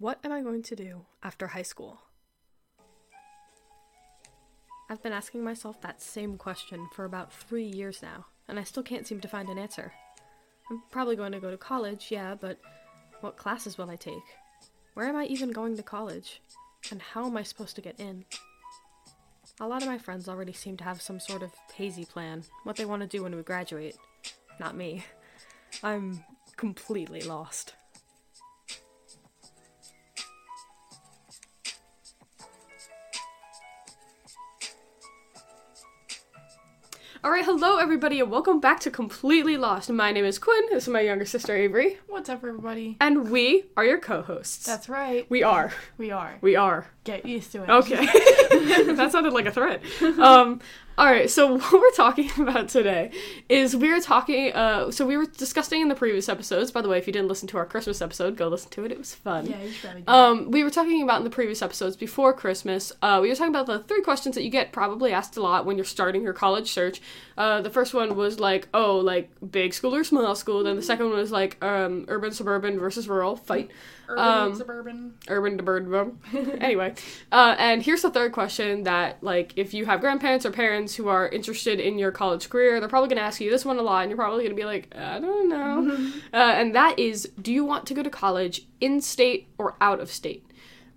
[0.00, 2.00] What am I going to do after high school?
[4.88, 8.84] I've been asking myself that same question for about three years now, and I still
[8.84, 9.92] can't seem to find an answer.
[10.70, 12.60] I'm probably going to go to college, yeah, but
[13.22, 14.22] what classes will I take?
[14.94, 16.42] Where am I even going to college?
[16.92, 18.24] And how am I supposed to get in?
[19.60, 22.76] A lot of my friends already seem to have some sort of hazy plan, what
[22.76, 23.96] they want to do when we graduate.
[24.60, 25.04] Not me.
[25.82, 26.22] I'm
[26.56, 27.74] completely lost.
[37.28, 39.90] All right, hello everybody, and welcome back to Completely Lost.
[39.90, 40.62] My name is Quinn.
[40.70, 42.96] This is my younger sister Avery, What's up, everybody?
[43.02, 44.64] and we are your co-hosts.
[44.64, 45.28] That's right.
[45.28, 45.70] we are.
[45.98, 46.38] We are.
[46.40, 46.86] We are.
[47.04, 47.68] Get used to it.
[47.68, 47.96] Okay.
[48.94, 49.82] that sounded like a threat.
[50.18, 50.62] Um,
[50.98, 53.12] all right, so what we're talking about today
[53.48, 56.72] is we were talking, uh, so we were discussing in the previous episodes.
[56.72, 58.90] By the way, if you didn't listen to our Christmas episode, go listen to it.
[58.90, 59.46] It was fun.
[59.46, 62.92] Yeah, you should Um, we were talking about in the previous episodes before Christmas.
[63.00, 65.64] Uh, we were talking about the three questions that you get probably asked a lot
[65.64, 67.00] when you're starting your college search.
[67.36, 70.64] Uh, the first one was like, oh, like big school or small school.
[70.64, 73.70] Then the second one was like, um, urban, suburban versus rural fight.
[74.08, 75.14] Urban, um, suburban.
[75.28, 76.16] Urban to bird.
[76.60, 76.94] anyway,
[77.30, 81.08] uh, and here's the third question that like if you have grandparents or parents who
[81.08, 84.02] are interested in your college career, they're probably gonna ask you this one a lot,
[84.02, 86.10] and you're probably gonna be like, I don't know.
[86.32, 90.00] uh, and that is, do you want to go to college in state or out
[90.00, 90.47] of state?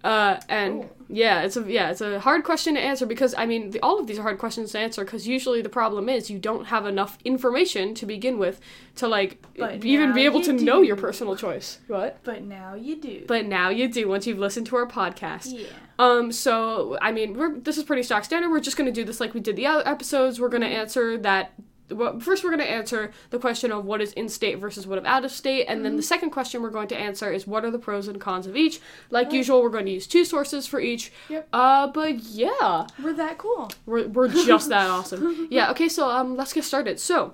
[0.03, 0.89] Uh, and Oh.
[1.09, 3.99] yeah, it's a yeah, it's a hard question to answer because I mean, the, all
[3.99, 6.85] of these are hard questions to answer because usually the problem is you don't have
[6.87, 8.59] enough information to begin with
[8.95, 11.79] to like But even be able to know your personal choice.
[11.87, 12.17] What?
[12.23, 13.25] But now you do.
[13.27, 15.53] But now you do once you've listened to our podcast.
[15.57, 15.67] yeah.
[15.99, 18.49] Um, so I mean, we're this is pretty stock standard.
[18.49, 20.39] We're just gonna do this like we did the other episodes.
[20.39, 21.53] We're gonna answer that.
[21.91, 25.05] Well, first, we're gonna answer the question of what is in state versus what of
[25.05, 27.71] out of state, and then the second question we're going to answer is what are
[27.71, 28.79] the pros and cons of each.
[29.09, 29.35] Like Right.
[29.35, 31.11] usual, we're going to use two sources for each.
[31.29, 31.47] Yep.
[31.53, 33.71] Uh, but yeah, We're that cool.
[33.85, 35.47] we're we're just that awesome.
[35.51, 35.71] Yeah.
[35.71, 35.89] Okay.
[35.89, 36.99] So um, let's get started.
[36.99, 37.33] So.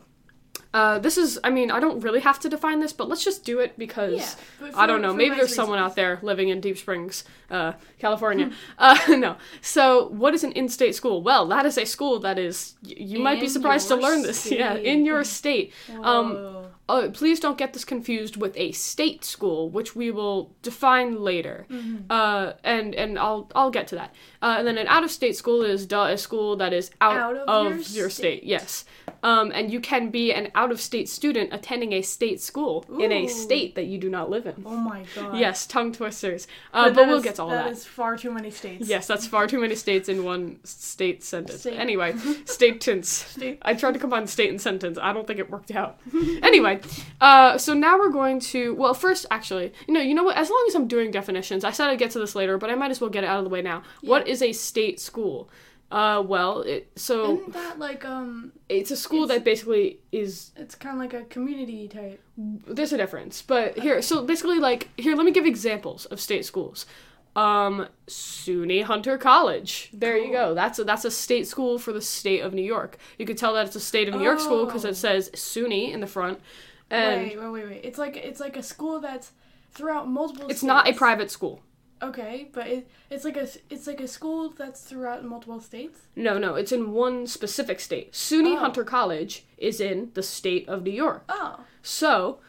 [0.74, 3.44] Uh, this is, I mean, I don't really have to define this, but let's just
[3.46, 5.14] do it because Yeah, I don't know.
[5.14, 8.48] Maybe there's someone out there living in Deep Springs, uh, California.
[8.48, 8.54] Hmm.
[9.14, 9.36] uh, no.
[9.62, 11.22] So, what is an in-state school?
[11.24, 12.76] Well, that is a school that is.
[12.84, 14.52] y- You might be surprised to learn this.
[14.58, 15.74] Yeah, in your state.
[16.04, 21.20] Um, Oh, please don't get this confused with a state school, which we will define
[21.22, 21.66] later.
[21.70, 22.10] Mm-hmm.
[22.10, 24.16] Uh, and and I'll I'll get to that.
[24.42, 27.48] Uh, and then an out-of-state school is duh, a school that is out, Out of,
[27.50, 28.40] of your, your state.
[28.40, 28.44] state.
[28.44, 28.86] Yes.
[29.24, 33.76] Um, and you can be an out-of-state student attending a state school in a state
[33.76, 34.64] that you do not live in.
[34.66, 35.38] oh my god.
[35.38, 36.48] Yes, tongue twisters.
[36.74, 37.64] Uh, but that we'll is- get to all that.
[37.66, 38.88] That is far too many states.
[38.88, 41.62] Yes, that's far too many states in one state sentence.
[41.62, 41.78] State.
[41.80, 42.14] Anyway,
[42.46, 43.38] state tense.
[43.64, 44.98] I tried to combine state and sentence.
[45.02, 46.00] I don't think it worked out.
[46.44, 46.80] anyway,
[47.22, 48.76] uh, so now we're going to.
[48.76, 50.38] Well, first, actually, you know, you know what?
[50.38, 52.76] As long as I'm doing definitions, I said I'd get to this later, but I
[52.76, 53.84] might as well get it out of the way now.
[54.02, 55.50] What is a state school?
[55.90, 58.52] Uh, well, it, so Isn't that like um?
[58.68, 62.20] it's a school it's- that basically is It's kind of like a community type.
[62.38, 66.44] there's a difference but here so basically like here let me give examples of state
[66.46, 66.86] schools
[67.38, 72.02] um SUNY Hunter College there you go that's a that's a state school for the
[72.02, 74.66] state of New York you could tell that it's a state of New York school
[74.66, 74.90] because Oh.
[74.90, 76.42] it says SUNY in the front
[76.90, 77.82] and wait, wait, wait, wait.
[77.86, 79.32] It's like it's like a school that's
[79.72, 80.50] throughout multiple.
[80.50, 81.62] it's not a private school
[82.02, 86.00] Okay, but it, it's like a it's like a school that's throughout multiple states.
[86.16, 88.60] no no it's in one specific state SUNY Oh.
[88.60, 91.60] Hunter College is in the state of New York Oh.
[91.82, 92.40] So,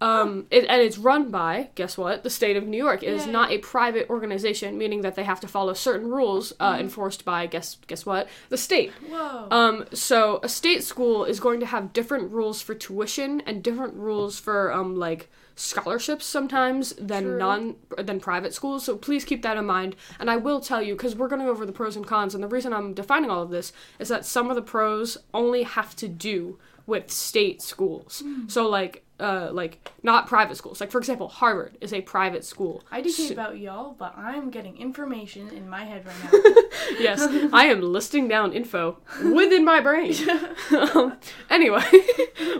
[0.00, 2.22] um, it, and it's run by guess what?
[2.22, 3.02] The state of New York.
[3.02, 3.32] It is Yay.
[3.32, 7.46] not a private organization, meaning that they have to follow certain rules uh, enforced by
[7.46, 8.28] guess guess what?
[8.48, 8.92] The state.
[9.08, 9.48] Whoa.
[9.50, 13.94] Um, so a state school is going to have different rules for tuition and different
[13.94, 17.38] rules for um like scholarships sometimes than True.
[17.38, 18.84] non than private schools.
[18.84, 19.96] So please keep that in mind.
[20.18, 22.34] And I will tell you because we're going to go over the pros and cons.
[22.34, 25.64] And the reason I'm defining all of this is that some of the pros only
[25.64, 28.22] have to do with state schools.
[28.46, 30.80] So like uh like not private schools.
[30.80, 32.82] Like for example, Harvard is a private school.
[32.90, 36.52] I do care about y'all, but I'm getting information in my head right now.
[36.98, 37.20] yes,
[37.52, 40.14] I am listing down info within my brain.
[40.94, 41.18] um,
[41.50, 41.84] anyway,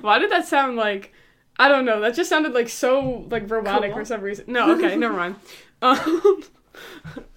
[0.02, 1.14] why did that sound like?
[1.58, 2.00] I don't know.
[2.00, 4.00] That just sounded like so like robotic Cool.
[4.00, 4.44] for some reason.
[4.49, 5.37] No, okay, never mind.
[5.82, 6.43] Um,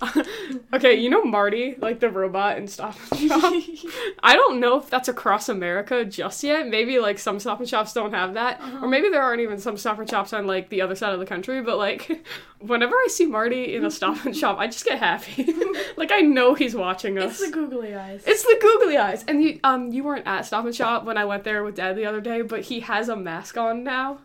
[0.74, 3.54] okay, you know Marty, like the robot in Stop and Shop.
[4.24, 6.68] I don't know if that's across America just yet.
[6.68, 9.78] Maybe like some Stop and Shops don't have that, or maybe there aren't even some
[9.78, 11.62] Stop and Shops on like the other side of the country.
[11.62, 12.26] But like,
[12.60, 15.54] whenever I see Marty in a Stop and Shop, I just get happy.
[15.98, 17.40] like I know he's watching us.
[17.40, 18.24] it's the googly eyes.
[18.26, 19.24] It's the googly eyes.
[19.28, 21.96] And you um you weren't at Stop and Shop when I went there with Dad
[21.96, 24.20] the other day, but he has a mask on now.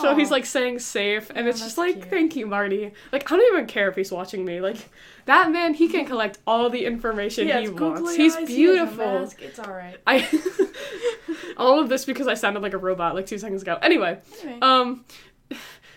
[0.00, 2.04] So he's like saying safe, and Oh, it's just like, cute.
[2.06, 2.92] thank you, Marty.
[3.12, 4.60] Like, I don't even care if he's watching me.
[4.60, 4.88] Like,
[5.26, 8.14] that man, he can collect all the information He he, wants.
[8.14, 8.96] He's eyes, he beautiful.
[9.20, 9.96] mask, It's all right.
[10.06, 10.26] I
[11.56, 13.78] all of this because I sounded like a robot like two seconds ago.
[13.82, 14.58] Anyway, Anyway.
[14.62, 15.04] um,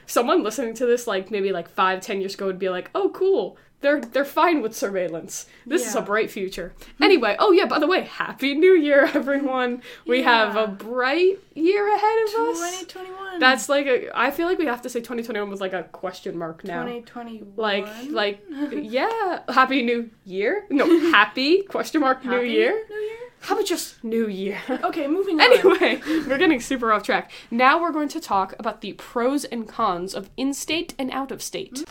[0.05, 3.09] someone listening to this like maybe like five, ten years ago would be like, "Oh,
[3.09, 5.47] cool." They're they're fine with surveillance.
[5.65, 6.73] This is a bright future.
[6.97, 7.03] Hmm.
[7.03, 9.81] Anyway, oh yeah, by the way, happy new year everyone.
[10.05, 12.59] We have a bright year ahead of us.
[12.59, 13.39] 2021.
[13.39, 16.37] That's like a I feel like we have to say 2021 was like a question
[16.37, 16.83] mark now.
[16.83, 17.53] 2021.
[17.55, 20.67] Like like yeah, happy new year?
[20.69, 22.85] No, happy question mark new year?
[22.87, 23.30] New Year.
[23.41, 24.59] How about just new year?
[24.83, 25.51] Okay, moving on.
[25.51, 27.31] Anyway, we're getting super off track.
[27.49, 31.83] Now we're going to talk about the pros and cons of in-state and out-of-state.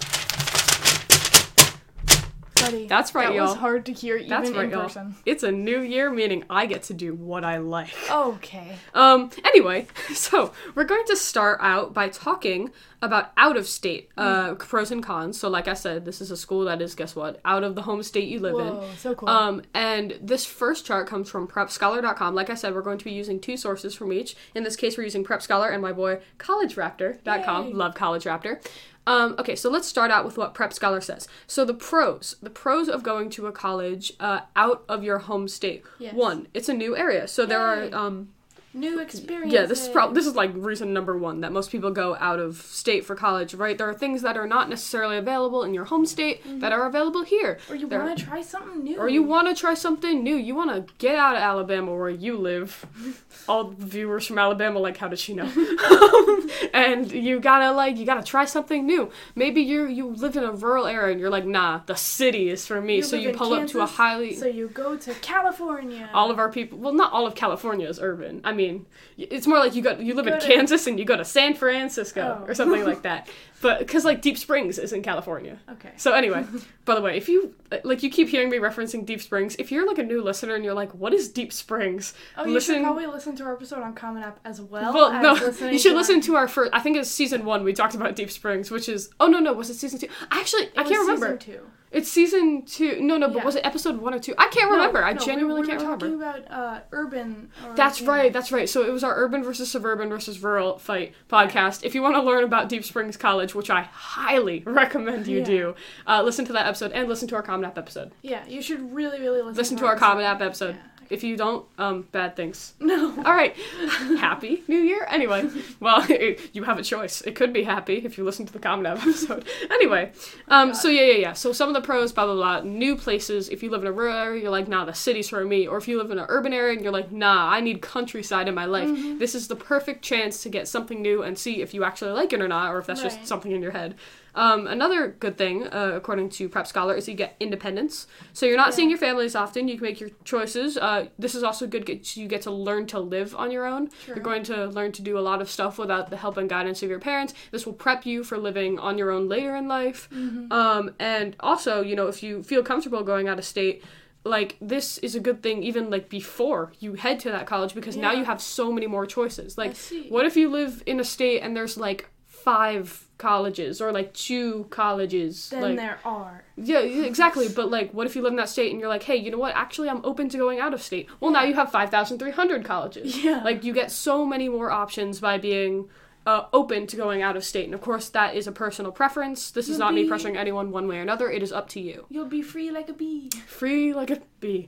[2.57, 3.47] Buddy, That's right, that y'all.
[3.49, 4.83] was hard to hear even That's right, in y'all.
[4.83, 5.15] person.
[5.25, 7.95] It's a new year, meaning I get to do what I like.
[8.11, 8.77] Okay.
[8.93, 12.71] Um, anyway, so we're going to start out by talking
[13.03, 15.39] about out of state uh, pros and cons.
[15.39, 17.83] So, like I said, this is a school that is, guess what, out of the
[17.83, 18.97] home state you live in.
[18.97, 19.29] So cool.
[19.29, 22.35] Um, and this first chart comes from prepscholar.com.
[22.35, 24.37] Like I said, we're going to be using two sources from each.
[24.55, 27.69] In this case, we're using Prep Scholar and my boy collegeraptor.com.
[27.69, 27.73] Yay.
[27.73, 28.61] Love College Raptor.
[29.07, 31.27] Um, okay, so let's start out with what Prep Scholar says.
[31.47, 35.49] So the pros, the pros of going to a college uh, out of your home
[35.49, 35.85] state.
[35.99, 36.15] Yes.
[36.15, 37.91] One, it's a new area, so there Yay.
[37.91, 38.29] are um,
[38.73, 39.53] New experience.
[39.53, 42.39] yeah, this is probably this is like reason number one that most people go out
[42.39, 43.77] of state for college, right?
[43.77, 46.81] There are things that are not necessarily available in your home state that mm-hmm.
[46.81, 47.59] are available here.
[47.69, 48.99] Or you want to try something new.
[48.99, 50.37] or you want to try something new.
[50.37, 52.87] You want to get out of Alabama where you live.
[53.49, 55.51] All viewers from Alabama, like, how did she know?
[56.75, 59.11] and you gotta like, you gotta try something new.
[59.35, 62.67] Maybe you you live in a rural area and you're like, nah, the city is
[62.67, 62.97] for me.
[62.97, 66.09] You so you pull up to a highly So you go to California.
[66.15, 68.85] all of our people well not all of california is urban i mean y-
[69.17, 71.55] it's more like you got you live in to- kansas and you go to san
[71.55, 72.47] francisco Oh.
[72.47, 73.29] or something like that
[73.63, 75.91] but because like deep springs is in california Okay.
[75.97, 76.45] so anyway
[76.85, 79.71] by the way if you uh, like you keep hearing me referencing deep springs if
[79.73, 82.77] you're like a new listener and you're like what is deep springs Oh, you listen
[82.77, 84.93] should probably listen to our episode on Common App as well.
[84.95, 85.23] well, as
[85.61, 86.71] no, you should to listen our- to our first.
[86.75, 87.65] I think it's season one.
[87.65, 90.09] We talked about Deep Springs, which is oh no no was it season two?
[90.31, 91.39] Actually, I It can't remember.
[91.39, 91.67] Season two.
[91.93, 93.01] It's season two.
[93.01, 93.45] No no, but Yeah.
[93.45, 94.33] was it episode one or two?
[94.39, 95.03] I can't No, remember.
[95.05, 96.07] I no, we- genuinely we, can't were remember.
[96.29, 97.51] talking about uh, urban.
[97.67, 98.09] Or, That's yeah.
[98.11, 98.69] right, that's right.
[98.69, 101.83] So it was our urban versus suburban versus rural fight podcast.
[101.85, 105.45] If you want to learn about Deep Springs College, which I highly recommend you Yeah.
[105.45, 105.75] do,
[106.07, 108.13] uh, listen to that episode and listen to our Common App episode.
[108.23, 109.57] Yeah, you should really, really listen.
[109.57, 109.97] Listen to to our.
[109.97, 110.77] Common App episode.
[111.11, 112.75] If you don't, um, bad things.
[112.91, 113.11] No.
[113.25, 113.57] All right,
[114.19, 115.07] happy New Year.
[115.09, 115.49] Anyway,
[115.79, 116.05] well,
[116.53, 117.21] you have a choice.
[117.21, 119.45] It could be happy if you listen to the Common App episode.
[119.71, 120.11] Anyway,
[120.49, 121.33] um, so yeah, yeah, yeah.
[121.33, 122.61] So some of the pros, blah blah blah.
[122.63, 123.49] New places.
[123.49, 125.69] If you live in a rural area, you're like, nah, the city's for me.
[125.69, 128.49] Or if you live in an urban area and you're like, nah, I need countryside
[128.49, 128.89] in my life.
[128.89, 129.19] Mm-hmm.
[129.19, 132.33] This is the perfect chance to get something new and see if you actually like
[132.33, 133.95] it or not, or if that's just something in your head.
[134.35, 138.07] Um, another good thing, uh, according to Prep Scholar, is you get independence.
[138.33, 138.75] So you're not Yeah.
[138.77, 139.69] seeing your family as often.
[139.69, 140.77] You can make your choices.
[140.79, 141.85] Uh, this is also good.
[141.87, 143.89] Get, you get to learn to live on your own.
[144.05, 144.15] True.
[144.15, 146.83] You're going to learn to do a lot of stuff without the help and guidance
[146.83, 147.35] of your parents.
[147.51, 150.09] This will prep you for living on your own later in life.
[150.13, 150.53] Mm-hmm.
[150.53, 153.83] Um, and also, you know, if you feel comfortable going out of state,
[154.23, 157.97] like this is a good thing even like before you head to that college because
[157.97, 159.57] now you have so many more choices.
[159.57, 159.75] Like
[160.11, 164.67] what if you live in a state and there's like five colleges or like two
[164.71, 166.43] colleges Then like there are.
[166.57, 169.17] yeah exactly but like what if you live in that state and you're like hey
[169.17, 169.55] you know what?
[169.55, 171.07] Actually i'm open to going out of state.
[171.21, 173.23] Well now you have 5300 colleges.
[173.23, 173.43] Yeah.
[173.45, 175.89] like you get so many more options by being
[176.27, 179.51] uh, open to going out of state and of course that is a personal preference.
[179.51, 181.31] This is You'll not me be- pressuring anyone one way or another.
[181.31, 182.05] It is up to you.
[182.11, 183.31] You'll be free like a bee.
[183.47, 184.67] free like a bee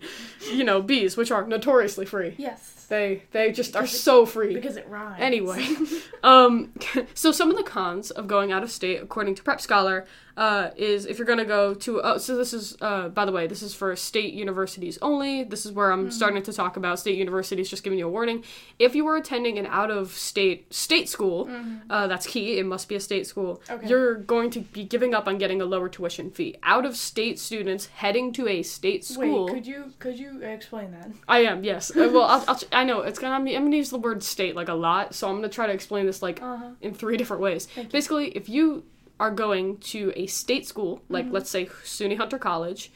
[0.53, 2.87] you know bees which are notoriously free Yes.
[2.89, 5.17] they they just are it- so free Because it rhymes.
[5.21, 5.67] Anyway,
[6.23, 6.73] um,
[7.15, 10.71] so some of the cons of going out of state, according to Prep Scholar, uh,
[10.77, 12.01] is if you're gonna go to.
[12.03, 15.45] Oh, so this is, uh, by the way, this is for state universities only.
[15.45, 17.69] This is where I'm starting to talk about state universities.
[17.69, 18.43] Just giving you a warning.
[18.79, 21.51] If you are attending an out of state state school,
[21.91, 22.59] uh, that's key.
[22.59, 23.63] It must be a state school.
[23.71, 23.87] Okay.
[23.89, 26.57] You're going to be giving up on getting a lower tuition fee.
[26.63, 29.47] Out of state students heading to a state school.
[29.47, 31.11] Wait, could you could you explain that?
[31.29, 31.91] I am, yes.
[31.91, 33.35] Uh, well, I'll, I'll, I know it's gonna.
[33.35, 36.07] I'm gonna use the word state like a lot, so I'm gonna try to explain
[36.07, 36.71] this like Uh-huh.
[36.81, 37.67] in three different ways.
[37.67, 37.93] Thank you.
[37.93, 38.85] Basically, if you
[39.21, 41.35] are going to a state school, like Mm-hmm.
[41.35, 42.91] let's say SUNY Hunter College,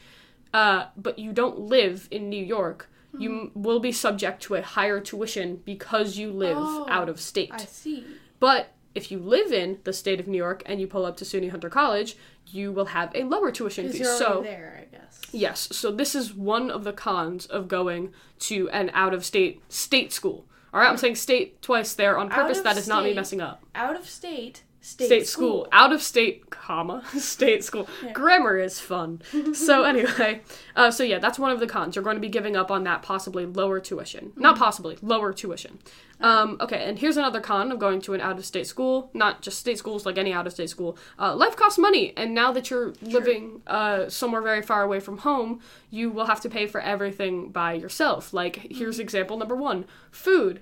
[0.53, 3.39] uh, but you don't live in New York, you Mm-hmm.
[3.57, 7.51] m- will be subject to a higher tuition because you live Oh, out of state.
[7.53, 8.03] I see.
[8.39, 11.25] But if you live in the state of New York and you pull up to
[11.25, 12.17] SUNY Hunter College,
[12.51, 14.03] you will have a lower tuition fee.
[14.03, 15.21] so there, I guess.
[15.31, 19.61] Yes, so this is one of the cons of going to an out of state
[19.69, 20.45] state school.
[20.73, 20.99] All right, I'm mm.
[20.99, 22.61] saying state twice there on purpose.
[22.61, 23.63] That is not me messing up.
[23.73, 25.67] Out of state, state, State, school.
[25.71, 27.87] out of state, comma state school.
[28.03, 28.13] Yeah.
[28.13, 29.21] Grammar is fun.
[29.53, 30.41] so anyway,
[30.75, 31.95] uh, so yeah, that's one of the cons.
[31.95, 34.27] You're going to be giving up on that possibly lower tuition.
[34.27, 34.41] Mm-hmm.
[34.41, 35.79] Not possibly lower tuition.
[36.19, 39.11] Um, okay, and here's another con of going to an out of state school.
[39.13, 40.97] Not just state schools, like any out of state school.
[41.19, 45.19] Uh, life costs money, and now that you're living uh, somewhere very far away from
[45.19, 45.59] home,
[45.91, 48.33] you will have to pay for everything by yourself.
[48.33, 48.75] Like Mm-hmm.
[48.75, 50.61] here's example number one: food.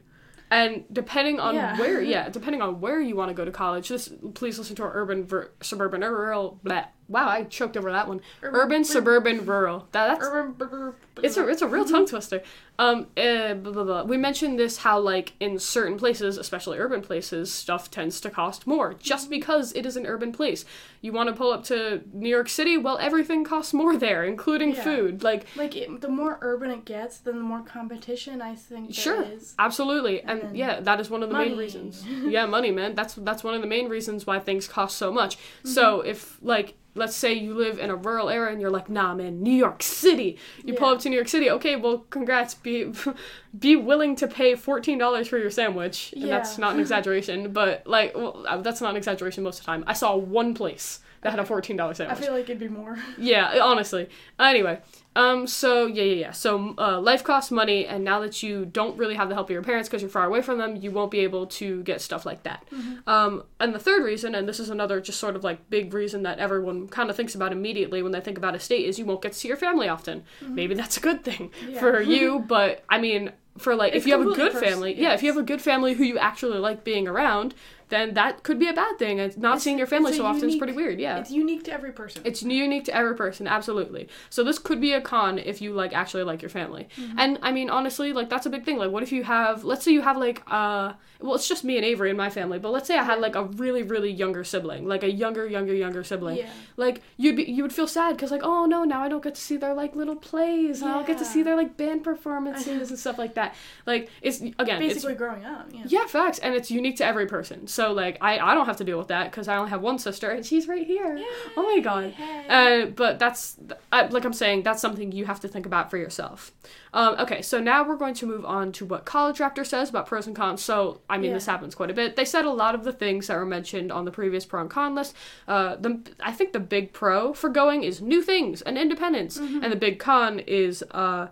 [0.52, 1.78] And depending on Yeah.
[1.80, 4.84] where, yeah, depending on where you want to go to college, this please listen to
[4.84, 6.60] our urban, ver, suburban, rural.
[6.64, 6.86] Blah.
[7.08, 8.22] Wow, I choked over that one.
[8.42, 9.88] Urban, Urban- suburban, rural.
[9.92, 12.42] That, that's Urban, brr, brr, brr, it's a it's a real tongue twister.
[12.78, 14.04] Um, uh, blah, blah, blah.
[14.04, 18.68] We mentioned this how like in certain places, especially urban places, stuff tends to cost
[18.68, 20.66] more just because it is an urban place.
[21.02, 24.74] You want to pull up to New York City, well, everything costs more there, including
[24.74, 24.84] Yeah.
[24.84, 25.24] food.
[25.24, 29.22] Like Like it, the more urban it gets, then the more competition I think Sure,
[29.24, 29.54] is.
[29.60, 32.04] absolutely, and, then yeah, that is one of the main reasons.
[32.26, 32.96] yeah, money, man.
[32.96, 35.38] That's that's one of the main reasons why things cost so much.
[35.64, 36.10] So Mm-hmm.
[36.10, 39.44] if like let's say you live in a rural area and you're like, nah, man,
[39.44, 40.38] New York City.
[40.64, 41.50] You pull up to New York City.
[41.52, 42.56] Okay, well, congrats.
[42.56, 42.92] Be
[43.60, 46.14] be willing to pay fourteen dollars for your sandwich.
[46.14, 49.66] And that's not an exaggeration, but like, well, uh, that's not an exaggeration most of
[49.66, 49.84] the time.
[49.86, 52.18] I saw one place that had a fourteen dollar sandwich.
[52.18, 52.98] I feel like it'd be more.
[53.18, 54.10] Yeah, honestly.
[54.40, 54.80] Anyway,
[55.16, 56.32] um, so yeah, yeah, yeah.
[56.32, 59.54] So uh, life costs money, and now that you don't really have the help of
[59.54, 62.26] your parents because you're far away from them, you won't be able to get stuff
[62.26, 62.66] like that.
[63.08, 66.24] Um, and the third reason, and this is another just sort of like big reason
[66.24, 69.22] that everyone kind of thinks about immediately when they think about estate, is you won't
[69.22, 70.24] get to see your family often.
[70.42, 71.80] Maybe that's a good thing Yeah.
[71.80, 73.32] for you, but I mean.
[73.58, 75.94] For like, if you have a good family, yeah, if you have a good family
[75.94, 77.56] who you actually like being around,
[77.90, 79.20] then that could be a bad thing.
[79.20, 81.00] And not It's- seeing your family it's so often is pretty weird.
[81.00, 82.22] Yeah, It's unique to every person.
[82.26, 84.08] it's unique to every person, absolutely.
[84.30, 86.88] So this could be a con if you like actually like your family.
[87.18, 88.78] And I mean honestly, like that's a big thing.
[88.78, 91.78] Like what if you have let's say you have like uh well it's just me
[91.78, 94.44] and Avery in my family, but let's say I had like a really really younger
[94.44, 96.38] sibling, like a younger younger younger sibling.
[96.38, 96.50] Yeah.
[96.78, 99.36] Like you'd be you would feel sad cuz like oh no, now I don't get
[99.36, 102.04] to see their like little plays and I don't get to see their like band
[102.04, 103.56] performances and stuff like that.
[103.86, 105.70] Like it's again, it's Basically growing up.
[105.74, 105.84] Yeah.
[105.88, 107.68] yeah, facts, and it's unique to every person.
[107.76, 110.00] So like, I I don't have to deal with that because I only have one
[110.00, 111.12] sister, and she's right here.
[111.58, 112.14] Oh my god.
[112.50, 113.58] Uh, but that's
[113.92, 116.52] I, like I'm saying, that's something you have to think about for yourself.
[116.94, 120.06] Um, okay, so now we're going to move on to what College Raptor says about
[120.08, 120.64] pros and cons.
[120.64, 122.16] So I mean, this happens quite a bit.
[122.16, 124.70] They said a lot of the things that were mentioned on the previous pro and
[124.70, 125.14] con list.
[125.48, 129.70] Uh, the I think the big pro for going is new things and independence, and
[129.72, 131.28] the big con is uh.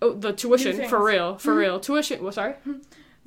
[0.00, 0.98] Oh, the tuition for.
[0.98, 1.04] Mm-hmm.
[1.04, 1.80] real, for real.
[1.80, 2.22] Tuition.
[2.22, 2.54] Well, sorry.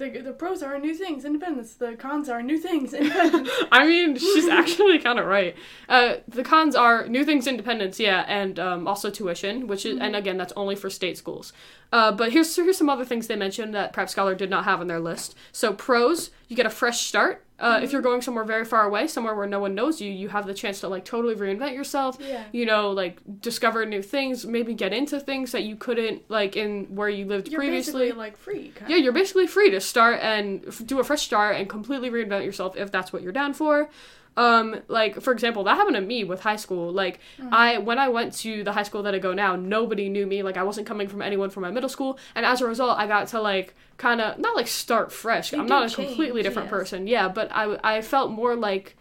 [0.02, 1.76] The, the pros are new things, independence.
[1.76, 3.52] The cons are new things, independence.
[3.72, 5.56] I mean, she's actually kind of right.
[5.88, 10.16] Uh, the cons are new things, independence, yeah, and um, also tuition, which is, and
[10.16, 11.54] again, that's only for state schools.
[11.94, 14.80] Uh, but here's here's some other things they mentioned that Prep Scholar did not have
[14.82, 15.36] on their list.
[15.52, 17.46] So pros, you get a fresh start.
[17.62, 20.30] Uh, If you're going somewhere very far away, somewhere where no one knows you, you
[20.30, 22.18] have the chance to like totally reinvent yourself.
[22.20, 22.44] Yeah.
[22.52, 26.96] You know, like discover new things, maybe get into things that you couldn't like in
[26.96, 27.94] where you lived You're previously.
[28.08, 28.74] basically like free.
[28.88, 32.44] Yeah, you're basically free to start and f- do a fresh start and completely reinvent
[32.46, 33.90] yourself if that's what you're down for.
[34.38, 36.92] Um, like for example, that happened to me with high school.
[36.92, 37.20] Like
[37.52, 40.42] I when I went to the high school that I go now, nobody knew me.
[40.42, 43.08] Like I wasn't coming from anyone from my middle school, and as a result, I
[43.08, 45.52] got to like kind of not like start fresh.
[45.52, 46.78] You I'm not a change, completely different yes.
[46.78, 47.08] person.
[47.08, 48.96] Yeah, but I I felt more like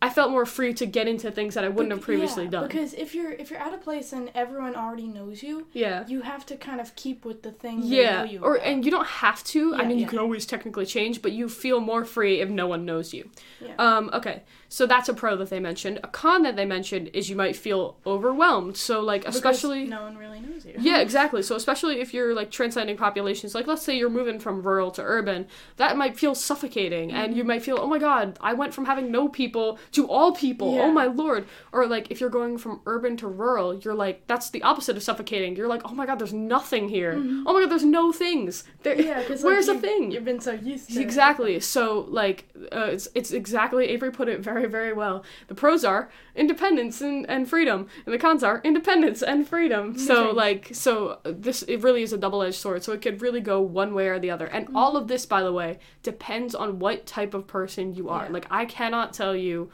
[0.00, 2.68] I felt more free to get into things that I wouldn't have previously yeah, done.
[2.68, 6.06] Because if you're if you're at a place and everyone already knows you, yeah.
[6.06, 7.80] you have to kind of keep with the thing.
[7.80, 8.66] they know Yeah, you or about.
[8.68, 9.74] and you don't have to.
[9.74, 12.68] I Yeah, mean, you can always technically change, but you feel more free if no
[12.68, 13.28] one knows you.
[13.60, 13.74] Yeah.
[13.80, 15.98] Um, okay, so that's a pro that they mentioned.
[16.04, 18.76] A con that they mentioned is you might feel overwhelmed.
[18.76, 20.74] So like, Because especially no one really knows you.
[20.78, 21.42] yeah, exactly.
[21.42, 25.02] So especially if you're like transcending populations, like let's say you're moving from rural to
[25.02, 25.46] urban,
[25.76, 29.10] that might feel suffocating, and you might feel, oh my god, I went from having
[29.10, 30.74] no people to all people.
[30.74, 30.82] Yeah.
[30.82, 31.46] Oh my lord.
[31.72, 35.02] Or like if you're going from urban to rural, you're like that's the opposite of
[35.02, 35.56] suffocating.
[35.56, 37.14] You're like, oh my god, there's nothing here.
[37.46, 38.64] Oh my god, there's no things.
[38.82, 40.10] There, Yeah, because where's like, the thing?
[40.12, 41.02] You've been so used to it.
[41.02, 41.58] Exactly.
[41.60, 45.24] So like uh, it's it's exactly Avery put it very very well.
[45.48, 49.98] The pros are independence and, and freedom, and the cons are independence and freedom.
[49.98, 52.82] So like so uh, this it really is a double edged sword.
[52.82, 54.46] So it could really go one way or the other.
[54.46, 58.24] And all of this, by the way, depends on what type of person you are.
[58.24, 58.32] Yeah.
[58.32, 59.70] Like I cannot tell you.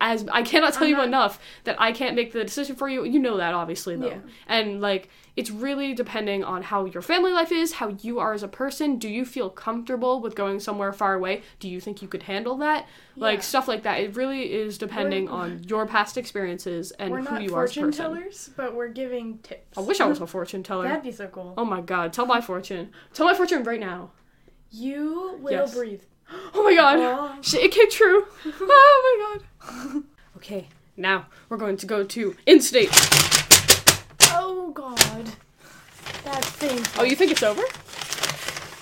[0.00, 2.88] As I cannot tell I'm you not- enough that I can't make the decision for
[2.88, 3.04] you.
[3.04, 4.08] You know that obviously though.
[4.08, 4.18] Yeah.
[4.46, 8.42] And like it's really depending on how your family life is, how you are as
[8.42, 8.98] a person.
[8.98, 11.42] Do you feel comfortable with going somewhere far away?
[11.60, 12.86] Do you think you could handle that?
[13.14, 13.22] Yeah.
[13.24, 14.00] Like stuff like that.
[14.00, 17.64] It really is depending We're- on your past experiences and We're who not you are
[17.64, 18.04] as a fortune person.
[18.04, 19.78] tellers, but we're giving tips.
[19.78, 20.84] I wish I was a fortune teller.
[20.88, 21.54] That'd be so cool.
[21.56, 22.90] Oh my god, tell my fortune.
[23.14, 24.10] Tell my fortune right now.
[24.70, 25.74] You will Yes.
[25.74, 26.02] breathe.
[26.54, 26.98] Oh my god!
[26.98, 27.38] Oh.
[27.42, 28.26] Shit, it came true!
[28.60, 30.04] Oh my god!
[30.36, 32.88] Okay, now we're going to go to in state.
[34.32, 35.30] Oh god.
[36.24, 37.02] That's painful.
[37.02, 37.62] Oh, you think it's over?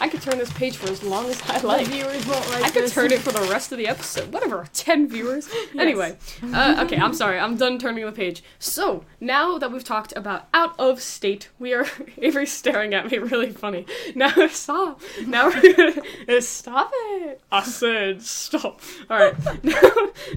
[0.01, 1.87] I could turn this page for as long as I The like.
[1.89, 2.95] viewers won't like I could this.
[2.95, 4.33] turn it for the rest of the episode.
[4.33, 5.49] Whatever, 10 viewers.
[5.79, 7.39] Anyway, uh, okay, I'm sorry.
[7.39, 8.43] I'm done turning the page.
[8.59, 11.87] So, now that we've talked about out of state, we are.
[12.19, 13.87] Avery's staring at me really funny.
[14.15, 15.01] Now, stop.
[15.27, 16.41] Now we're gonna.
[16.43, 17.41] Stop it.
[17.53, 18.81] I said stop.
[19.11, 19.35] Alright.
[19.65, 19.81] Now,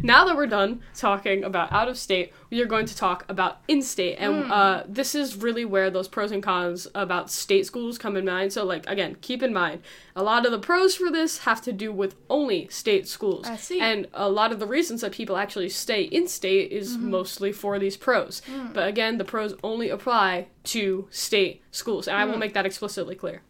[0.03, 3.59] now that we're done talking about out of state, we are going to talk about
[3.67, 4.17] in state.
[4.17, 8.25] And uh, this is really where those pros and cons about state schools come in
[8.25, 8.53] mind.
[8.53, 9.81] So, like, again, keep in mind,
[10.15, 13.47] a lot of the pros for this have to do with only state schools.
[13.47, 13.79] I see.
[13.79, 17.11] And a lot of the reasons that people actually stay in state is Mm-hmm.
[17.11, 18.41] mostly for these pros.
[18.47, 18.73] Mm.
[18.73, 22.07] But again, the pros only apply to state schools.
[22.07, 22.31] And I Mm.
[22.31, 23.41] will make that explicitly clear.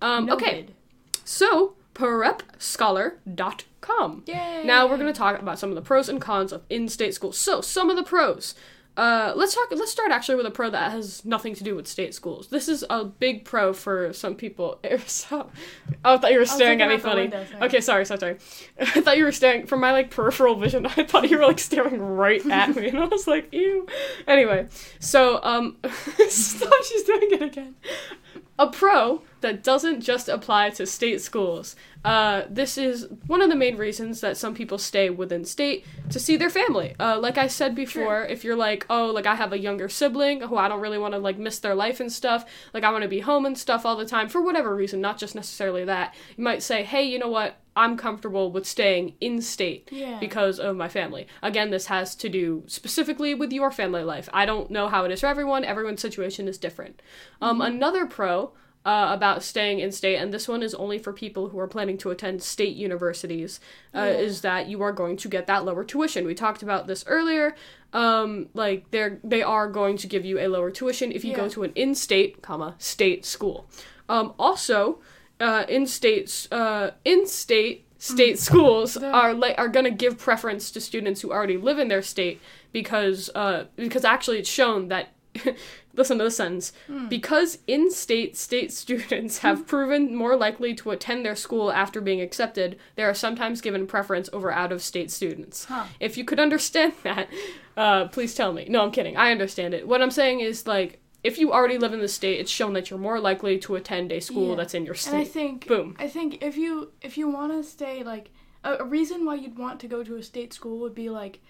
[0.00, 0.66] Um, okay,
[1.24, 4.22] so prepscholar.com.
[4.26, 4.62] Yay.
[4.64, 7.38] Now we're going to talk about some of the pros and cons of in-state schools.
[7.38, 8.54] So, some of the pros.
[8.94, 9.68] Uh, let's talk.
[9.70, 12.48] Let's start actually with a pro that has nothing to do with state schools.
[12.48, 14.78] This is a big pro for some people.
[15.30, 15.48] Oh,
[16.04, 17.22] I thought you were staring at me funny.
[17.22, 17.62] window, sorry.
[17.64, 18.36] okay, sorry, sorry, sorry.
[18.78, 20.86] I thought you were staring from my like peripheral vision.
[20.96, 23.86] I thought you were like staring right at me, and I was like, ew.
[24.26, 24.68] Anyway,
[24.98, 25.78] so um,
[26.28, 26.72] stop.
[26.84, 27.76] She's doing it again.
[28.58, 31.76] A pro that doesn't just apply to state schools.
[32.04, 36.18] Uh, this is one of the main reasons that some people stay within state to
[36.18, 36.96] see their family.
[36.98, 40.40] Uh, like I said before, if you're like, oh, like I have a younger sibling
[40.40, 42.44] who I don't really want to like miss their life and stuff,
[42.74, 45.18] like I want to be home and stuff all the time for whatever reason, not
[45.18, 47.58] just necessarily that, you might say, hey, you know what?
[47.74, 50.18] I'm comfortable with staying in state Yeah.
[50.18, 51.26] because of my family.
[51.40, 54.28] Again, this has to do specifically with your family life.
[54.32, 55.64] I don't know how it is for everyone.
[55.64, 57.00] Everyone's situation is different.
[57.40, 58.52] Um, Another pro
[58.84, 61.96] uh, about staying in state, and this one is only for people who are planning
[61.98, 63.60] to attend state universities,
[63.94, 64.06] uh, Yeah.
[64.26, 66.26] is that you are going to get that lower tuition.
[66.26, 67.54] We talked about this earlier.
[67.92, 71.48] Um, like they're they are going to give you a lower tuition if you go
[71.50, 73.68] to an in-state, comma state school.
[74.08, 74.98] Um, also,
[75.38, 81.30] uh, in-state uh, in-state state schools are like are gonna give preference to students who
[81.30, 82.40] already live in their state
[82.72, 85.10] because uh because actually it's shown that
[85.94, 86.72] listen to this sentence
[87.08, 92.78] because in-state state students have proven more likely to attend their school after being accepted
[92.96, 95.64] they are sometimes given preference over out-of-state students.
[95.66, 95.84] Huh.
[96.00, 97.28] if you could understand that
[97.76, 98.66] uh please tell me.
[98.68, 99.16] No i'm kidding.
[99.16, 99.86] I understand it.
[99.88, 102.90] What i'm saying is like if you already live in the state it's shown that
[102.90, 104.56] you're more likely to attend a school Yeah.
[104.56, 105.12] that's in your state.
[105.12, 105.96] And I think boom.
[105.98, 108.30] I think if you if you want to stay like
[108.64, 111.40] a, a reason why you'd want to go to a state school would be like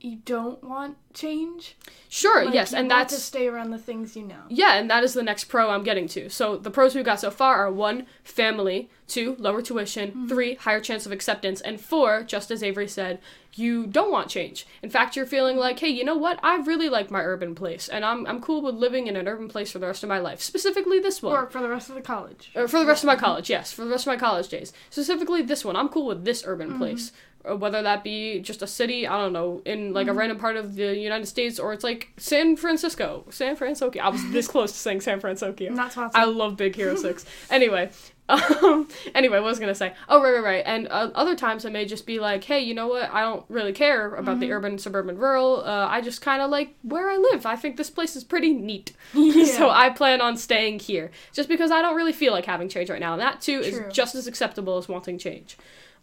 [0.00, 1.76] you don't want change.
[2.08, 4.42] sure Like, yes you and want that's to stay around the things you know.
[4.48, 6.28] Yeah, and that is the next pro I'm getting to.
[6.30, 10.28] So the pros we've got so far are one, family, two, lower tuition, Mm-hmm.
[10.28, 13.18] three, higher chance of acceptance, and four, just as Avery said,
[13.54, 14.64] you don't want change.
[14.82, 16.38] In fact, you're feeling like, hey, you know what?
[16.42, 19.48] I really like my urban place, and I'm I'm cool with living in an urban
[19.48, 20.40] place for the rest of my life.
[20.40, 21.34] Specifically this one.
[21.34, 22.52] Or for the rest of the college.
[22.54, 24.72] Uh, for the rest of my college, yes, for the rest of my college days.
[24.90, 27.10] Specifically, this one, I'm cool with this urban place.
[27.44, 30.74] Whether that be just a city, I don't know, in like a random part of
[30.74, 33.98] the United States, or it's like San Francisco, San Francisco.
[33.98, 35.68] I was this close to saying San Francisco.
[35.70, 36.14] Not spots.
[36.14, 37.24] I love Big Hero Six.
[37.50, 37.90] anyway,
[38.30, 39.94] um, anyway, what was I gonna say?
[40.08, 40.62] Oh, right, right, right.
[40.64, 43.10] And uh, other times I may just be like, hey, you know what?
[43.12, 45.62] I don't really care about the urban, suburban, rural.
[45.64, 47.44] Uh, I just kind of like where I live.
[47.46, 48.92] I think this place is pretty neat.
[49.14, 49.44] Yeah.
[49.44, 52.88] so I plan on staying here, just because I don't really feel like having change
[52.90, 53.12] right now.
[53.12, 53.86] And that too True.
[53.86, 55.56] is just as acceptable as wanting change.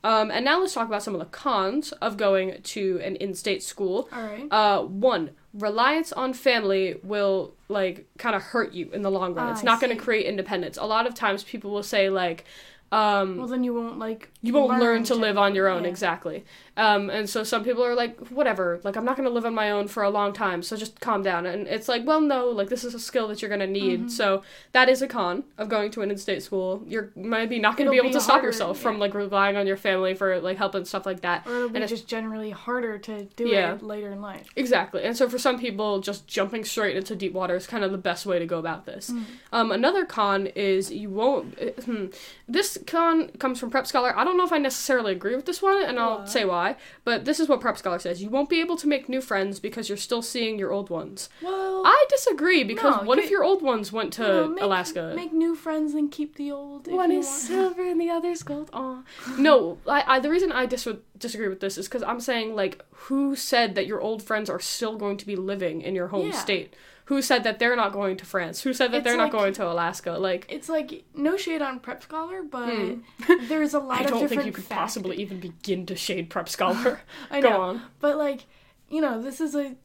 [0.03, 3.63] Um, and now let's talk about some of the cons of going to an in-state
[3.63, 4.09] school.
[4.13, 4.47] All right.
[4.51, 9.47] Uh, one, reliance on family will like kind of hurt you in the long run.
[9.47, 10.77] Ah, it's not going to create independence.
[10.77, 12.45] A lot of times people will say like,
[12.91, 14.29] um, well, then you won't like.
[14.41, 15.89] you won't learn, to live on your own yeah.
[15.89, 16.45] exactly.
[16.77, 19.53] Um, and so some people are like, whatever, like I'm not going to live on
[19.55, 21.45] my own for a long time, so just calm down.
[21.47, 23.99] And it's like, well, no, like this is a skill that you're going to need.
[24.01, 24.09] Mm-hmm.
[24.09, 26.83] So that is a con of going to an in-state school.
[26.87, 29.13] You're maybe not going to be It'll able be to stop harder, yourself from like
[29.15, 31.47] relying on your family for like help and stuff like that.
[31.47, 33.73] Or it'll be And it's- just generally harder to do Yeah.
[33.73, 34.47] it later in life.
[34.55, 35.03] Exactly.
[35.03, 37.97] And so for some people, just jumping straight into deep water is kind of the
[37.97, 39.09] best way to go about this.
[39.09, 39.23] Mm.
[39.51, 41.57] Um, another con is you won't.
[41.59, 42.05] uh, hmm,
[42.47, 44.15] this con comes from Prep Scholar.
[44.15, 46.66] I don't know if I necessarily agree with this one, and I'll say why.
[47.03, 49.59] But this is what Prep Scholar says: you won't be able to make new friends
[49.59, 51.29] because you're still seeing your old ones.
[51.41, 54.63] Well, I disagree because No, what if your old ones went to you know, make,
[54.63, 55.13] Alaska?
[55.15, 56.87] Make new friends and keep the old.
[56.87, 58.69] One is silver and the other's gold.
[58.73, 59.03] Aw.
[59.37, 62.83] No, I, I the reason I dis- disagree with this is because I'm saying like,
[62.91, 66.27] who said that your old friends are still going to be living in your home
[66.27, 66.31] Yeah.
[66.33, 66.73] state?
[67.07, 68.61] Who said that they're not going to France?
[68.63, 70.11] Who said that It's they're like- not going to Alaska?
[70.11, 72.99] Like, It's like no shade on Prep Scholar, but Hmm.
[73.47, 75.95] there's a lot I of don't different think you could fact- possibly even begin to
[75.95, 77.01] shade Prep Scholar.
[77.31, 77.61] I Go know.
[77.61, 77.81] on.
[77.99, 78.45] But like,
[78.89, 79.75] you know, this is a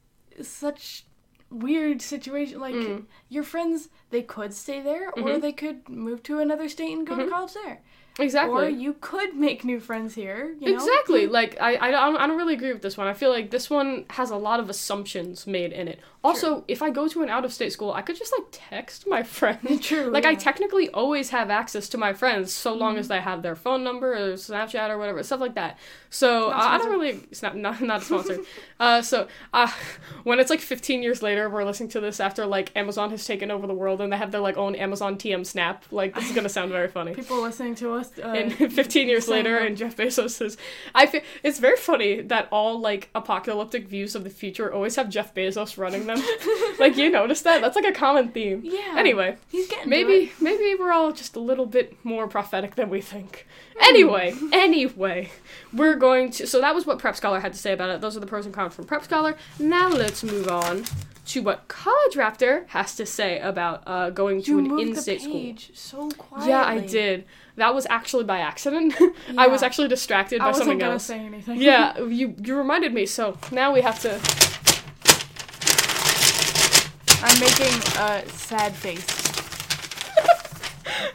[0.42, 1.04] such
[1.50, 2.58] weird situation.
[2.60, 3.04] Like Mm.
[3.28, 5.40] your friends, they could stay there, or Mhm.
[5.42, 7.24] they could move to another state and go Mhm.
[7.26, 7.82] to college there.
[8.18, 8.66] Exactly.
[8.66, 10.54] Or you could make new friends here.
[10.60, 10.74] You know?
[10.74, 11.26] Exactly.
[11.26, 13.06] Like I, I don't I don't really agree with this one.
[13.06, 15.98] I feel like this one has a lot of assumptions made in it.
[16.24, 19.06] Also, if I go to an out of state school, I could just like text
[19.08, 19.80] my friends.
[19.86, 20.10] True.
[20.10, 23.56] Like I technically always have access to my friends so long as they have their
[23.56, 25.78] phone number or Snapchat or whatever stuff like that.
[26.10, 28.40] So uh, I don't really snap not not sponsored.
[28.78, 29.70] uh, so uh,
[30.24, 33.50] when it's like 15 years later, we're listening to this after like Amazon has taken
[33.50, 35.84] over the world and they have their like own Amazon TM Snap.
[35.90, 37.14] Like this is gonna sound very funny.
[37.14, 38.01] people listening to us.
[38.18, 40.56] Uh, And 15 years later, and Jeff Bezos says,
[40.94, 45.08] "I feel it's very funny that all like apocalyptic views of the future always have
[45.08, 46.22] Jeff Bezos running them.
[46.78, 47.60] like you notice that?
[47.60, 48.60] That's like a common theme.
[48.64, 48.94] yeah.
[48.96, 53.00] Anyway, he's getting maybe maybe we're all just a little bit more prophetic than we
[53.00, 53.46] think.
[53.80, 55.30] Anyway, anyway,
[55.72, 56.46] we're going to.
[56.46, 58.00] So that was what Prep Scholar had to say about it.
[58.00, 59.36] Those are the pros and cons from Prep Scholar.
[59.58, 60.84] Now let's move on
[61.24, 65.54] to what College Raptor has to say about uh, going to an in-state school.
[65.72, 66.50] so quietly.
[66.50, 67.24] Yeah, I did.
[67.56, 68.94] That was actually by accident.
[69.38, 71.10] I was actually distracted I by something else.
[71.10, 71.60] I wasn't gonna say anything.
[71.60, 73.06] Yeah, you you reminded me.
[73.06, 74.20] So now we have to.
[77.24, 79.06] I'm making a sad face.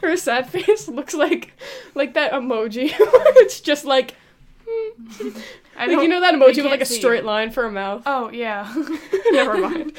[0.00, 1.52] Her sad face looks like
[1.94, 2.94] like that emoji.
[2.98, 4.14] it's just like.
[5.78, 8.02] I Like, you know that emoji with like a see straight line for a mouth.
[8.04, 8.72] Oh yeah.
[9.30, 9.92] Never mind.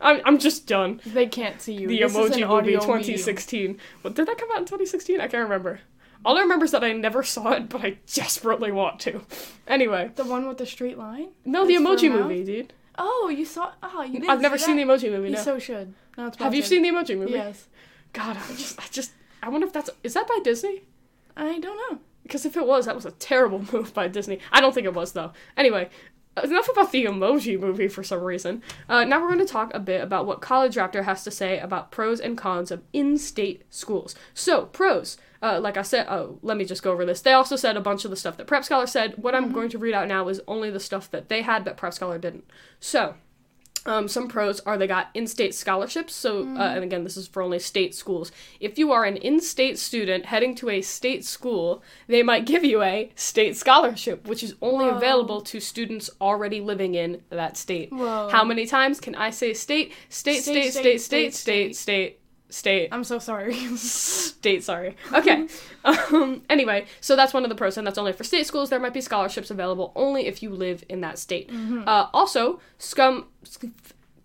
[0.00, 1.00] I'm I'm just done.
[1.06, 1.86] They can't see you.
[1.88, 3.78] The This emoji movie audio 2016.
[4.02, 5.20] What did that come out in 2016?
[5.20, 5.80] I can't remember.
[6.24, 9.20] All I remember is that I never saw it, but I desperately want to.
[9.68, 10.10] Anyway.
[10.16, 11.28] The one with the straight line.
[11.44, 12.20] no, the It's for a emoji mouth?
[12.22, 12.72] movie, dude.
[12.98, 13.72] Oh, you saw?
[13.82, 14.30] Oh, you didn't.
[14.30, 14.86] I've never see seen that?
[14.86, 15.30] the emoji movie.
[15.30, 15.94] You so should.
[16.16, 17.32] No, Have you seen the emoji movie?
[17.32, 17.68] Yes.
[18.12, 20.84] God, I just, I just, I wonder if that's is that by Disney?
[21.36, 21.98] I don't know.
[22.24, 24.40] Because if it was, that was a terrible move by Disney.
[24.50, 25.32] I don't think it was though.
[25.56, 25.88] Anyway,
[26.42, 28.62] enough about the Emoji Movie for some reason.
[28.88, 31.58] Uh, now we're going to talk a bit about what College Raptor has to say
[31.58, 34.14] about pros and cons of in-state schools.
[34.32, 35.16] So pros.
[35.42, 37.20] Uh, like I said, oh, let me just go over this.
[37.20, 39.18] They also said a bunch of the stuff that Prep Scholar said.
[39.18, 41.76] What I'm going to read out now is only the stuff that they had, that
[41.76, 42.44] Prep Scholar didn't.
[42.80, 43.16] So,
[43.86, 46.14] um, some pros are they got in-state scholarships.
[46.14, 48.32] So, uh, and again, this is for only state schools.
[48.60, 52.82] If you are an in-state student heading to a state school, they might give you
[52.82, 54.96] a state scholarship, which is only Whoa.
[54.96, 57.92] available to students already living in that state.
[57.92, 58.28] Whoa.
[58.30, 62.20] How many times can I say state, state, state, state, state, state, state, state?
[62.92, 63.54] I'm so sorry.
[63.76, 64.96] state sorry.
[65.12, 65.48] Okay.
[65.84, 68.70] Um anyway so that's one of the pros and that's only for state schools.
[68.70, 71.50] There might be scholarships available only if you live in that state.
[71.86, 73.26] Uh also scum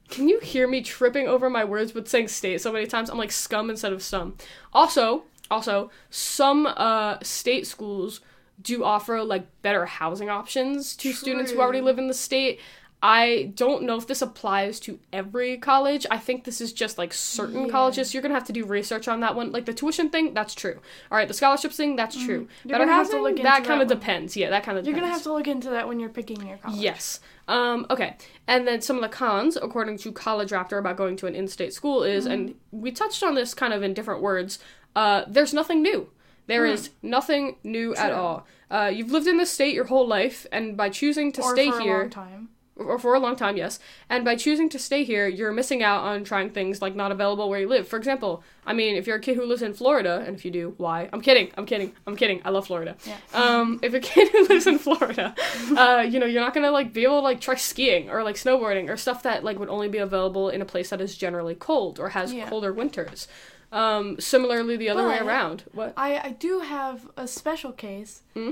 [0.10, 3.10] can you hear me tripping over my words with saying state so many times?
[3.10, 4.40] I'm like scum instead of stum
[4.72, 8.22] also also some uh state schools
[8.62, 12.60] do offer like better housing options to students who already live in the state
[13.02, 16.06] I don't know if this applies to every college.
[16.12, 17.72] I think this is just like certain Yeah.
[17.72, 18.14] colleges.
[18.14, 19.52] You're gonna have to do research on that one.
[19.54, 20.82] Like the tuition thing, that's true.
[21.10, 22.42] All right, the scholarships thing, that's true.
[22.42, 22.68] Mm-hmm.
[22.70, 24.36] You're Better gonna have to housing, look into that that kind of depends.
[24.36, 25.06] Yeah, that kind of You're depends.
[25.08, 26.78] gonna have to look into that when you're picking your college.
[26.80, 27.22] Yes.
[27.48, 28.18] Um, okay.
[28.48, 31.74] And then some of the cons, according to College Raptor, about going to an in-state
[31.74, 32.82] school is, and Mm-hmm.
[32.82, 34.60] we touched on this kind of in different words.
[34.96, 36.10] Uh, there's nothing new.
[36.48, 36.74] There Hmm.
[36.74, 38.46] is nothing new at all.
[38.70, 41.72] Uh, you've lived in this state your whole life, and by choosing to or stay
[41.72, 42.50] for a here, long time.
[42.80, 43.80] Or for a long time, yes.
[44.10, 47.50] And by choosing to stay here, you're missing out on trying things like not available
[47.50, 47.88] where you live.
[47.88, 50.52] For example, I mean, if you're a kid who lives in Florida, and if you
[50.52, 51.10] do, why?
[51.14, 51.52] I'm kidding.
[51.58, 51.94] I'm kidding.
[52.08, 52.42] I'm kidding.
[52.46, 52.96] I love Florida.
[53.06, 53.18] Yeah.
[53.34, 55.36] Um, if a kid who lives in Florida,
[55.78, 58.36] uh, you know, you're not gonna like be able to like try skiing or like
[58.36, 61.56] snowboarding or stuff that like would only be available in a place that is generally
[61.56, 62.50] cold or has Yeah.
[62.50, 63.28] colder winters.
[63.72, 65.64] Um, similarly, the other way around.
[65.74, 65.94] What?
[65.96, 68.22] I I do have a special case.
[68.34, 68.52] Hmm?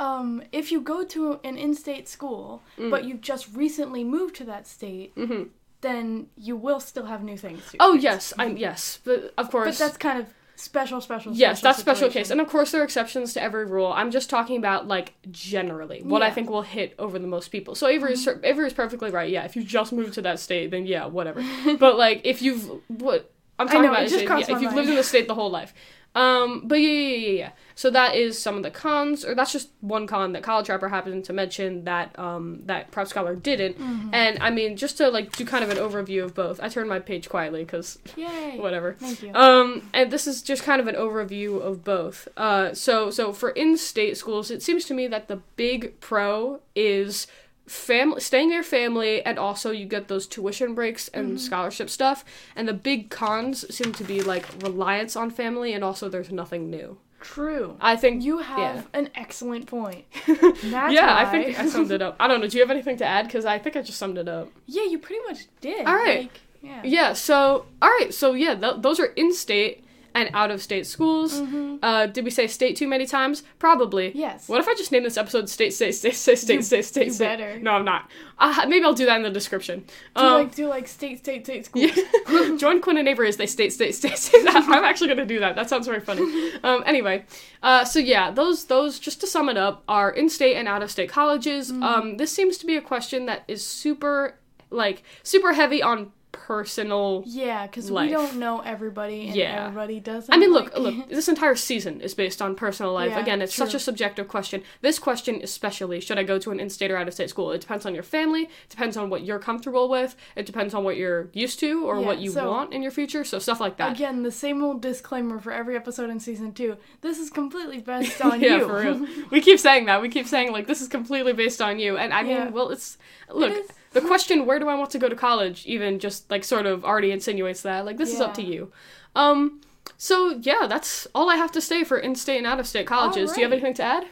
[0.00, 2.90] Um, if you go to an in-state school, Mm.
[2.90, 5.44] but you've just recently moved to that state, hmm
[5.82, 7.62] then you will still have new things.
[7.70, 9.78] To Oh yes, I'm yes, but of course.
[9.78, 11.32] But that's kind of special, special.
[11.32, 12.30] Yes, special that's special case.
[12.30, 13.90] And of course there are exceptions to every rule.
[13.90, 17.74] I'm just talking about like generally what I think will hit over the most people.
[17.74, 19.30] So Avery is Avery is perfectly right.
[19.30, 21.42] Yeah, if you just moved to that state then yeah, whatever.
[21.78, 25.02] but like if you've what I'm talking know, about yeah, if you've lived in the
[25.02, 25.72] state the whole life.
[26.14, 27.50] Um, but yeah, yeah, yeah, yeah.
[27.80, 30.90] So that is some of the cons, or that's just one con that College Raptor
[30.90, 33.78] happened to mention that um that Prep Scholar didn't.
[33.78, 34.10] Mm-hmm.
[34.12, 36.60] And I mean, just to like do kind of an overview of both.
[36.60, 38.58] I turned my page quietly because Yay.
[38.58, 38.96] whatever.
[39.00, 39.32] Thank you.
[39.34, 42.28] Um, and this is just kind of an overview of both.
[42.36, 47.26] Uh, so so for in-state schools, it seems to me that the big pro is
[47.66, 51.36] family staying near family and also you get those tuition breaks and Mm-hmm.
[51.38, 52.24] scholarship stuff
[52.56, 56.68] and the big cons seem to be like reliance on family and also there's nothing
[56.68, 57.76] new True.
[57.80, 58.82] i think You have yeah.
[59.00, 60.04] an excellent point.
[60.62, 63.04] Yeah i think i summed it up i don't know do you have anything to
[63.04, 65.86] add because i think i just summed it up Yeah, you pretty much did.
[65.86, 66.22] All right.
[66.22, 66.82] Like, yeah.
[66.84, 71.40] Yeah, so all right, so yeah, th- those are in-state and out-of-state schools.
[71.82, 73.42] Uh, did we say state too many times?
[73.58, 74.08] Probably.
[74.10, 74.18] Mm-hmm.
[74.18, 74.48] Yes.
[74.48, 77.06] What if I just name this episode "State, State, State, State, State, You- State, State"?
[77.06, 77.24] you state?
[77.24, 77.58] better.
[77.60, 78.10] No, I'm not.
[78.38, 79.84] Uh, maybe I'll do that in the description.
[80.16, 81.90] Do Um, like do like state state state schools.
[82.30, 82.56] yeah.
[82.58, 84.44] Join Quinn and Neighbor as they state, state, state, state.
[84.48, 85.56] I'm actually gonna do that.
[85.56, 86.22] That sounds very funny.
[86.62, 87.24] Um, anyway,
[87.62, 91.70] uh, so yeah, those those just to sum it up are in-state and out-of-state colleges.
[91.70, 91.82] Mm-hmm.
[91.82, 94.38] Um, this seems to be a question that is super
[94.70, 96.12] like super heavy on
[96.50, 98.10] personal Yeah, because we Life.
[98.10, 99.66] don't know everybody, and Yeah.
[99.68, 100.34] everybody doesn't.
[100.34, 101.08] I mean, look, like look.
[101.08, 103.10] This entire season is based on personal life.
[103.12, 104.64] Yeah, Again, it's such a subjective question.
[104.80, 107.52] This question, especially, should I go to an in-state or out-of-state school?
[107.52, 108.42] It depends on your family.
[108.42, 110.16] It depends on what you're comfortable with.
[110.34, 112.90] It depends on what you're used to or Yeah, what you so- want in your
[112.90, 113.22] future.
[113.22, 113.92] So stuff like that.
[113.94, 116.76] Again, the same old disclaimer for every episode in season two.
[117.00, 118.66] This is completely based on yeah, you.
[118.66, 119.06] for real.
[119.30, 120.02] We keep saying that.
[120.02, 121.96] We keep saying like this is completely based on you.
[121.96, 122.98] And I mean, well, it's
[123.32, 123.54] look.
[123.92, 126.84] The question, where do I want to go to college, even just like sort of
[126.84, 127.84] already insinuates that.
[127.84, 128.70] Like, this is up to you.
[129.16, 129.60] Um,
[129.96, 133.32] so yeah, that's all I have to say for in-state and out-of-state colleges.
[133.32, 134.06] Do you have anything to add?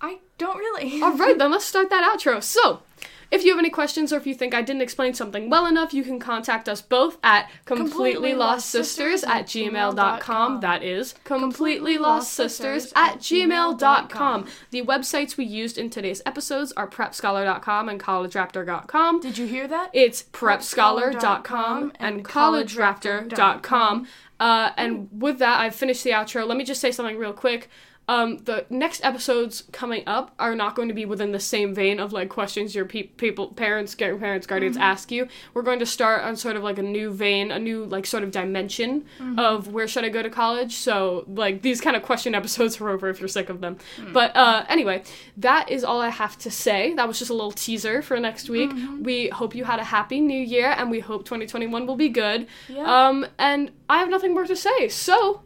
[0.00, 1.00] I don't really.
[1.02, 2.42] All right, then let's start that outro.
[2.42, 2.82] So,
[3.30, 5.94] if you have any questions or if you think I didn't explain something well enough,
[5.94, 10.60] you can contact us both at completelylostsisters at gmail.com.
[10.60, 14.46] That is completelylostsisters at gmail.com.
[14.70, 19.20] The websites we used in today's episodes are prepscholar.com and collegeraptor.com.
[19.20, 19.90] Did you hear that?
[19.92, 24.06] It's prepscholar.com and collegeraptor.com.
[24.40, 26.46] Uh, and with that, I've finished the outro.
[26.46, 27.68] Let me just say something real quick.
[28.10, 32.00] Um, the next episodes coming up are not going to be within the same vein
[32.00, 35.28] of like questions your pe- people, parents, your parents, guardians ask you.
[35.54, 38.24] We're going to start on sort of like a new vein, a new like sort
[38.24, 39.04] of dimension
[39.38, 40.74] of where should I go to college.
[40.74, 43.78] So like these kind of question episodes are over if you're sick of them.
[44.12, 45.04] But uh, anyway,
[45.36, 46.92] that is all I have to say.
[46.94, 48.72] That was just a little teaser for next week.
[49.00, 52.48] We hope you had a happy new year, and we hope 2021 will be good.
[52.68, 52.82] Yeah.
[52.82, 54.88] Um, and I have nothing more to say.
[54.88, 55.42] So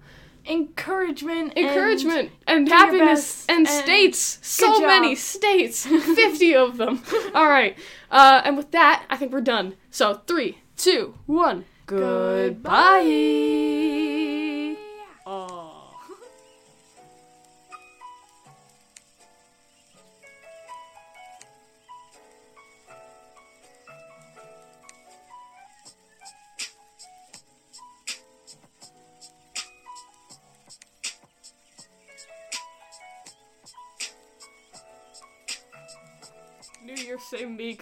[0.46, 1.56] Encouragement.
[1.56, 4.38] encouragement and, your happiness and, and states.
[4.42, 5.86] So many states.
[5.86, 7.02] 50 of them.
[7.34, 7.78] All right.
[8.10, 9.76] Uh, and with that, I think we're done.
[9.90, 11.64] So three, two, one.
[11.86, 13.02] Goodbye.
[13.04, 14.23] Oh.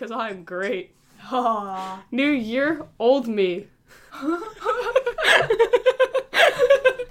[0.02, 0.96] Because I'm great.
[1.30, 2.02] Aw.
[2.10, 3.68] New Year, old me.